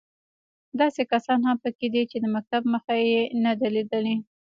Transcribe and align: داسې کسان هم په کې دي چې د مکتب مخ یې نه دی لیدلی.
داسې 0.79 1.01
کسان 1.11 1.39
هم 1.47 1.57
په 1.63 1.69
کې 1.77 1.87
دي 1.93 2.03
چې 2.11 2.17
د 2.19 2.25
مکتب 2.35 2.61
مخ 2.73 2.85
یې 3.11 3.21
نه 3.43 3.51
دی 3.59 3.69
لیدلی. 3.75 4.15